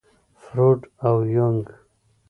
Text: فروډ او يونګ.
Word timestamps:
فروډ 0.43 0.79
او 1.07 1.15
يونګ. 1.35 1.65